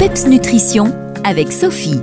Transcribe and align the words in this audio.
PEPS 0.00 0.28
Nutrition 0.28 0.94
avec 1.24 1.52
Sophie. 1.52 2.00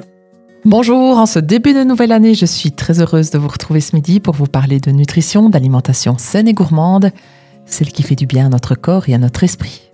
Bonjour, 0.66 1.18
en 1.18 1.26
ce 1.26 1.40
début 1.40 1.74
de 1.74 1.84
nouvelle 1.84 2.12
année, 2.12 2.36
je 2.36 2.46
suis 2.46 2.72
très 2.72 3.02
heureuse 3.02 3.32
de 3.32 3.40
vous 3.40 3.48
retrouver 3.48 3.82
ce 3.82 3.96
midi 3.96 4.20
pour 4.20 4.36
vous 4.36 4.46
parler 4.46 4.80
de 4.80 4.92
nutrition, 4.92 5.50
d'alimentation 5.50 6.16
saine 6.20 6.48
et 6.48 6.54
gourmande, 6.54 7.10
celle 7.66 7.92
qui 7.92 8.04
fait 8.04 8.14
du 8.14 8.28
bien 8.28 8.46
à 8.46 8.50
notre 8.50 8.76
corps 8.76 9.10
et 9.10 9.16
à 9.16 9.18
notre 9.18 9.44
esprit. 9.44 9.90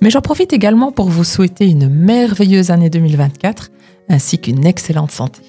Mais 0.00 0.08
j'en 0.08 0.20
profite 0.20 0.52
également 0.52 0.92
pour 0.92 1.06
vous 1.06 1.24
souhaiter 1.24 1.68
une 1.68 1.88
merveilleuse 1.88 2.70
année 2.70 2.90
2024 2.90 3.72
ainsi 4.08 4.38
qu'une 4.38 4.64
excellente 4.64 5.10
santé. 5.10 5.42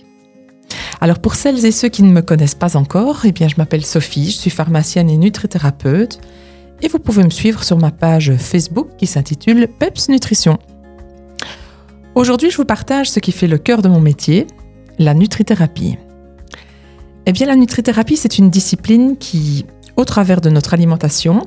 Alors 0.99 1.19
pour 1.19 1.35
celles 1.35 1.63
et 1.63 1.71
ceux 1.71 1.89
qui 1.89 2.01
ne 2.01 2.11
me 2.11 2.21
connaissent 2.21 2.55
pas 2.55 2.75
encore, 2.75 3.21
eh 3.25 3.31
bien 3.31 3.47
je 3.47 3.55
m'appelle 3.59 3.85
Sophie, 3.85 4.31
je 4.31 4.37
suis 4.37 4.49
pharmacienne 4.49 5.11
et 5.11 5.17
nutrithérapeute 5.17 6.19
et 6.81 6.87
vous 6.87 6.97
pouvez 6.97 7.23
me 7.23 7.29
suivre 7.29 7.63
sur 7.63 7.77
ma 7.77 7.91
page 7.91 8.35
Facebook 8.37 8.87
qui 8.97 9.05
s'intitule 9.05 9.67
Peps 9.67 10.09
Nutrition. 10.09 10.57
Aujourd'hui, 12.15 12.51
je 12.51 12.57
vous 12.57 12.65
partage 12.65 13.09
ce 13.09 13.19
qui 13.19 13.31
fait 13.31 13.47
le 13.47 13.57
cœur 13.57 13.81
de 13.81 13.89
mon 13.89 13.99
métier, 13.99 14.45
la 14.99 15.15
nutrithérapie. 15.15 15.97
Eh 17.25 17.31
bien, 17.31 17.47
la 17.47 17.55
nutrithérapie, 17.55 18.17
c'est 18.17 18.37
une 18.37 18.51
discipline 18.51 19.17
qui, 19.17 19.65
au 19.97 20.05
travers 20.05 20.39
de 20.39 20.51
notre 20.51 20.75
alimentation, 20.75 21.43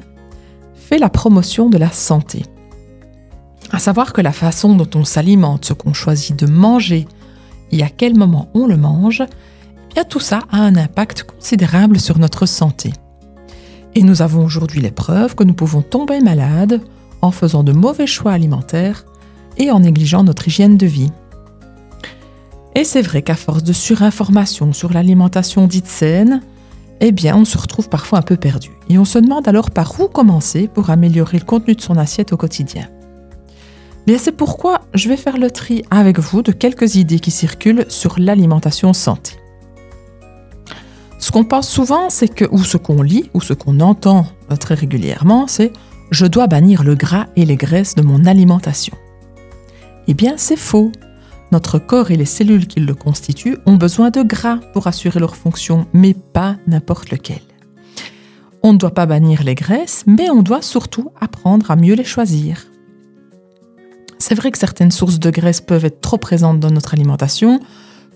fait 0.75 0.99
la 0.99 1.09
promotion 1.09 1.71
de 1.71 1.79
la 1.79 1.93
santé. 1.93 2.43
À 3.71 3.79
savoir 3.79 4.13
que 4.13 4.21
la 4.21 4.33
façon 4.33 4.75
dont 4.75 4.89
on 4.97 5.05
s'alimente, 5.05 5.67
ce 5.67 5.73
qu'on 5.73 5.93
choisit 5.93 6.37
de 6.37 6.47
manger 6.47 7.07
et 7.71 7.85
à 7.85 7.89
quel 7.89 8.17
moment 8.17 8.49
on 8.53 8.67
le 8.67 8.77
mange, 8.77 9.23
eh 9.23 9.95
bien 9.95 10.05
tout 10.05 10.21
ça 10.21 10.41
a 10.51 10.59
un 10.59 10.75
impact 10.75 11.25
considérable 11.25 12.01
sur 12.01 12.19
notre 12.19 12.45
santé. 12.45 12.93
Et 13.95 14.03
nous 14.03 14.21
avons 14.21 14.45
aujourd'hui 14.45 14.81
les 14.81 14.91
preuves 14.91 15.37
que 15.37 15.45
nous 15.45 15.55
pouvons 15.55 15.83
tomber 15.83 16.21
malade 16.21 16.81
en 17.23 17.31
faisant 17.31 17.63
de 17.63 17.73
mauvais 17.73 18.07
choix 18.07 18.33
alimentaires 18.33 19.05
et 19.59 19.71
en 19.71 19.81
négligeant 19.81 20.25
notre 20.25 20.49
hygiène 20.49 20.77
de 20.77 20.87
vie. 20.87 21.11
Et 22.75 22.85
c'est 22.85 23.03
vrai 23.03 23.23
qu'à 23.23 23.37
force 23.37 23.63
de 23.63 23.73
surinformation 23.73 24.73
sur 24.73 24.93
l'alimentation 24.93 25.67
dite 25.67 25.87
saine, 25.87 26.43
eh 27.01 27.13
bien, 27.13 27.37
on 27.37 27.45
se 27.45 27.59
retrouve 27.59 27.89
parfois 27.89 28.19
un 28.19 28.23
peu 28.23 28.37
perdu. 28.37 28.71
Et 28.89 28.99
on 28.99 29.05
se 29.05 29.19
demande 29.19 29.49
alors 29.49 29.71
par 29.71 29.99
où 30.01 30.09
commencer 30.09 30.69
pour 30.69 30.91
améliorer 30.91 31.39
le 31.39 31.45
contenu 31.45 31.75
de 31.75 31.81
son 31.81 31.97
assiette 31.97 32.33
au 32.33 32.37
quotidien. 32.37 32.89
Bien, 34.07 34.19
c'est 34.19 34.33
pourquoi 34.33 34.83
je 34.95 35.09
vais 35.09 35.17
faire 35.17 35.37
le 35.37 35.51
tri 35.51 35.85
avec 35.91 36.19
vous 36.19 36.43
de 36.43 36.53
quelques 36.53 36.95
idées 36.95 37.19
qui 37.19 37.31
circulent 37.31 37.87
sur 37.89 38.17
l'alimentation 38.19 38.93
santé. 38.93 39.33
Ce 41.19 41.33
qu'on 41.33 41.45
pense 41.45 41.69
souvent, 41.69 42.09
c'est 42.09 42.29
que, 42.29 42.45
ou 42.51 42.63
ce 42.63 42.77
qu'on 42.77 43.03
lit, 43.03 43.31
ou 43.35 43.41
ce 43.41 43.53
qu'on 43.53 43.81
entend 43.81 44.27
très 44.61 44.75
régulièrement, 44.75 45.47
c'est 45.49 45.73
je 46.11 46.27
dois 46.27 46.47
bannir 46.47 46.85
le 46.85 46.95
gras 46.95 47.27
et 47.35 47.45
les 47.45 47.57
graisses 47.57 47.95
de 47.95 48.03
mon 48.03 48.27
alimentation. 48.27 48.97
Eh 50.09 50.15
bien, 50.15 50.35
c'est 50.37 50.57
faux. 50.57 50.93
Notre 51.53 51.79
corps 51.79 52.11
et 52.11 52.17
les 52.17 52.25
cellules 52.25 52.67
qui 52.67 52.81
le 52.81 52.95
constituent 52.95 53.59
ont 53.67 53.77
besoin 53.77 54.11
de 54.11 54.23
gras 54.23 54.59
pour 54.73 54.87
assurer 54.87 55.21
leur 55.21 55.37
fonction, 55.37 55.87
mais 55.93 56.15
pas 56.15 56.57
n'importe 56.67 57.11
lequel. 57.11 57.41
On 58.63 58.73
ne 58.73 58.79
doit 58.79 58.95
pas 58.95 59.07
bannir 59.07 59.45
les 59.45 59.55
graisses, 59.55 60.05
mais 60.07 60.29
on 60.31 60.43
doit 60.43 60.63
surtout 60.63 61.13
apprendre 61.21 61.71
à 61.71 61.77
mieux 61.77 61.95
les 61.95 62.05
choisir. 62.05 62.67
C'est 64.19 64.35
vrai 64.35 64.51
que 64.51 64.59
certaines 64.59 64.91
sources 64.91 65.21
de 65.21 65.31
graisses 65.31 65.61
peuvent 65.61 65.85
être 65.85 66.01
trop 66.01 66.19
présentes 66.19 66.59
dans 66.59 66.71
notre 66.71 66.95
alimentation, 66.95 67.61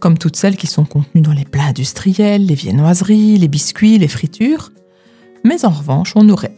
comme 0.01 0.19
toutes 0.19 0.37
celles 0.37 0.57
qui 0.57 0.67
sont 0.67 0.85
contenues 0.85 1.23
dans 1.23 1.33
les 1.33 1.45
plats 1.45 1.67
industriels, 1.69 2.47
les 2.47 2.55
viennoiseries, 2.55 3.37
les 3.37 3.49
biscuits, 3.49 3.99
les 3.99 4.09
fritures. 4.09 4.71
Mais 5.45 5.65
en 5.65 5.71
revanche, 5.71 6.13
on 6.17 6.29
aurait 6.29 6.55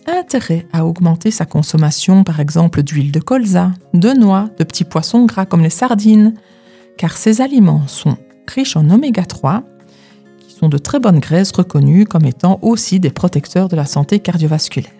à 0.72 0.84
augmenter 0.84 1.30
sa 1.30 1.44
consommation, 1.44 2.24
par 2.24 2.40
exemple, 2.40 2.82
d'huile 2.82 3.12
de 3.12 3.20
colza, 3.20 3.72
de 3.94 4.10
noix, 4.10 4.48
de 4.58 4.64
petits 4.64 4.84
poissons 4.84 5.26
gras 5.26 5.46
comme 5.46 5.62
les 5.62 5.70
sardines, 5.70 6.34
car 6.96 7.16
ces 7.16 7.40
aliments 7.40 7.86
sont 7.86 8.16
riches 8.48 8.76
en 8.76 8.88
oméga 8.90 9.24
3, 9.24 9.62
qui 10.40 10.54
sont 10.54 10.68
de 10.68 10.78
très 10.78 11.00
bonnes 11.00 11.20
graisses 11.20 11.52
reconnues 11.52 12.06
comme 12.06 12.24
étant 12.24 12.58
aussi 12.62 13.00
des 13.00 13.10
protecteurs 13.10 13.68
de 13.68 13.76
la 13.76 13.86
santé 13.86 14.20
cardiovasculaire. 14.20 14.92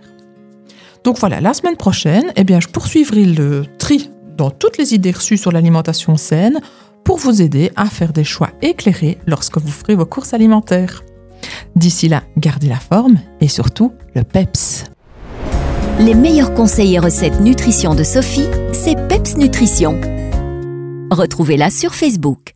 Donc 1.04 1.18
voilà, 1.18 1.40
la 1.40 1.54
semaine 1.54 1.76
prochaine, 1.76 2.32
eh 2.36 2.44
bien, 2.44 2.60
je 2.60 2.68
poursuivrai 2.68 3.24
le 3.24 3.64
tri 3.78 4.10
dans 4.36 4.50
toutes 4.50 4.78
les 4.78 4.94
idées 4.94 5.10
reçues 5.12 5.36
sur 5.36 5.52
l'alimentation 5.52 6.16
saine 6.16 6.60
pour 7.04 7.18
vous 7.18 7.42
aider 7.42 7.72
à 7.76 7.86
faire 7.86 8.12
des 8.12 8.24
choix 8.24 8.50
éclairés 8.62 9.18
lorsque 9.26 9.58
vous 9.58 9.70
ferez 9.70 9.94
vos 9.94 10.06
courses 10.06 10.34
alimentaires. 10.34 11.02
D'ici 11.74 12.08
là, 12.08 12.22
gardez 12.36 12.68
la 12.68 12.78
forme 12.78 13.16
et 13.40 13.48
surtout 13.48 13.92
le 14.14 14.22
PEPS. 14.22 14.91
Les 15.98 16.14
meilleurs 16.14 16.54
conseils 16.54 16.94
et 16.94 16.98
recettes 16.98 17.40
nutrition 17.40 17.94
de 17.94 18.02
Sophie, 18.02 18.48
c'est 18.72 18.96
PEPS 19.08 19.36
Nutrition. 19.36 20.00
Retrouvez-la 21.10 21.70
sur 21.70 21.94
Facebook. 21.94 22.54